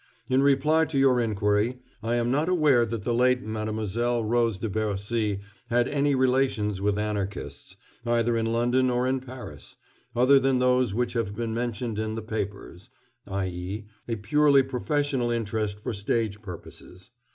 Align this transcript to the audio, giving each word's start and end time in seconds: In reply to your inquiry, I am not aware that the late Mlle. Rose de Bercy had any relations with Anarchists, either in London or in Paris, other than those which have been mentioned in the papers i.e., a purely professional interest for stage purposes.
In 0.29 0.41
reply 0.41 0.85
to 0.85 0.97
your 0.97 1.19
inquiry, 1.21 1.77
I 2.01 2.15
am 2.15 2.31
not 2.31 2.49
aware 2.49 2.87
that 2.87 3.03
the 3.03 3.13
late 3.13 3.43
Mlle. 3.43 4.23
Rose 4.25 4.57
de 4.57 4.67
Bercy 4.67 5.41
had 5.67 5.87
any 5.87 6.15
relations 6.15 6.81
with 6.81 6.97
Anarchists, 6.97 7.77
either 8.03 8.35
in 8.35 8.47
London 8.47 8.89
or 8.89 9.05
in 9.07 9.19
Paris, 9.19 9.75
other 10.15 10.39
than 10.39 10.57
those 10.57 10.95
which 10.95 11.13
have 11.13 11.35
been 11.35 11.53
mentioned 11.53 11.99
in 11.99 12.15
the 12.15 12.23
papers 12.23 12.89
i.e., 13.27 13.85
a 14.07 14.15
purely 14.15 14.63
professional 14.63 15.29
interest 15.29 15.79
for 15.83 15.93
stage 15.93 16.41
purposes. 16.41 17.11